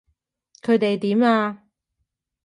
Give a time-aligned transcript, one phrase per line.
[0.63, 1.61] 佢哋點啊？